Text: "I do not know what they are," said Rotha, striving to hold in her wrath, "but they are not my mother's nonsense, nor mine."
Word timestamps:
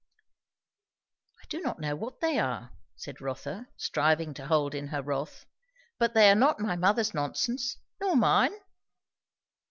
"I 1.43 1.45
do 1.47 1.61
not 1.61 1.77
know 1.79 1.95
what 1.95 2.21
they 2.21 2.39
are," 2.39 2.71
said 2.95 3.21
Rotha, 3.21 3.67
striving 3.77 4.33
to 4.33 4.47
hold 4.47 4.73
in 4.73 4.87
her 4.87 5.03
wrath, 5.03 5.45
"but 5.99 6.15
they 6.15 6.31
are 6.31 6.35
not 6.35 6.59
my 6.59 6.75
mother's 6.75 7.13
nonsense, 7.13 7.77
nor 7.99 8.15
mine." 8.15 8.53